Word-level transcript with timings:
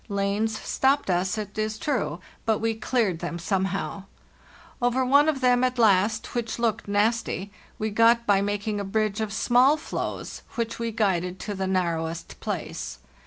Lanes 0.09 0.59
stopped 0.59 1.11
us, 1.11 1.37
it 1.37 1.55
is 1.59 1.77
true, 1.77 2.19
but 2.43 2.57
we 2.57 2.73
cleared 2.73 3.19
them 3.19 3.37
somehow. 3.37 4.05
Over 4.81 5.05
one 5.05 5.29
of 5.29 5.41
them, 5.41 5.61
the 5.61 5.71
last, 5.79 6.33
which 6.33 6.57
looked 6.57 6.87
nasty, 6.87 7.51
we 7.77 7.91
got 7.91 8.25
by 8.25 8.41
making 8.41 8.79
a 8.79 8.83
bridge 8.83 9.21
of 9.21 9.31
small 9.31 9.77
floes, 9.77 10.41
which 10.55 10.79
we 10.79 10.89
guided 10.91 11.39
to 11.41 11.53
the 11.53 11.67
narrowest 11.67 12.39
place. 12.39 12.97